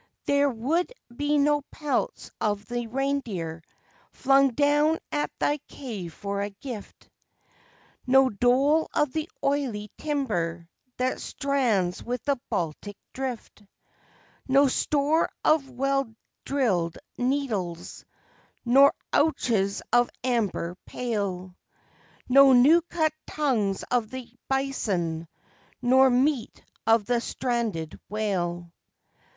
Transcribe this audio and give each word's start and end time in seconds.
"There 0.25 0.49
would 0.49 0.91
be 1.15 1.37
no 1.37 1.61
pelts 1.69 2.31
of 2.41 2.65
the 2.65 2.87
reindeer, 2.87 3.61
flung 4.11 4.49
down 4.49 4.97
at 5.11 5.29
thy 5.37 5.57
cave 5.67 6.11
for 6.11 6.41
a 6.41 6.49
gift, 6.49 7.07
Nor 8.07 8.31
dole 8.31 8.89
of 8.95 9.13
the 9.13 9.29
oily 9.43 9.91
timber 9.99 10.67
that 10.97 11.21
strands 11.21 12.03
with 12.03 12.23
the 12.23 12.41
Baltic 12.49 12.97
drift; 13.13 13.61
No 14.47 14.67
store 14.67 15.29
of 15.45 15.69
well 15.69 16.11
drilled 16.45 16.97
needles, 17.15 18.03
nor 18.65 18.95
ouches 19.13 19.83
of 19.93 20.09
amber 20.23 20.75
pale; 20.87 21.55
No 22.27 22.53
new 22.53 22.81
cut 22.89 23.13
tongues 23.27 23.83
of 23.91 24.09
the 24.09 24.33
bison, 24.49 25.27
nor 25.79 26.09
meat 26.09 26.63
of 26.87 27.05
the 27.05 27.21
stranded 27.21 27.99
whale. 28.09 28.71